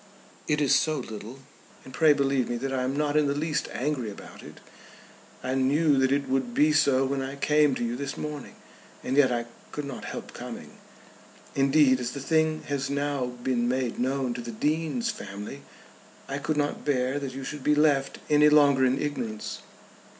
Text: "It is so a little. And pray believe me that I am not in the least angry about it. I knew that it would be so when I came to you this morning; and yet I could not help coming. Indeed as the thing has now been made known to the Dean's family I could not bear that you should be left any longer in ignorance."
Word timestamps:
"It 0.47 0.59
is 0.61 0.73
so 0.73 0.95
a 0.95 0.97
little. 0.97 1.41
And 1.85 1.93
pray 1.93 2.11
believe 2.11 2.49
me 2.49 2.57
that 2.57 2.73
I 2.73 2.81
am 2.81 2.97
not 2.97 3.15
in 3.15 3.27
the 3.27 3.35
least 3.35 3.69
angry 3.71 4.09
about 4.09 4.41
it. 4.41 4.59
I 5.43 5.53
knew 5.53 5.99
that 5.99 6.11
it 6.11 6.27
would 6.27 6.55
be 6.55 6.71
so 6.73 7.05
when 7.05 7.21
I 7.21 7.35
came 7.35 7.75
to 7.75 7.83
you 7.85 7.95
this 7.95 8.17
morning; 8.17 8.55
and 9.03 9.15
yet 9.15 9.31
I 9.31 9.45
could 9.71 9.85
not 9.85 10.05
help 10.05 10.33
coming. 10.33 10.71
Indeed 11.53 11.99
as 11.99 12.13
the 12.13 12.19
thing 12.19 12.63
has 12.63 12.89
now 12.89 13.27
been 13.27 13.67
made 13.69 13.99
known 13.99 14.33
to 14.33 14.41
the 14.41 14.49
Dean's 14.49 15.11
family 15.11 15.61
I 16.27 16.39
could 16.39 16.57
not 16.57 16.83
bear 16.83 17.19
that 17.19 17.35
you 17.35 17.43
should 17.43 17.63
be 17.63 17.75
left 17.75 18.17
any 18.27 18.49
longer 18.49 18.83
in 18.83 18.99
ignorance." 18.99 19.61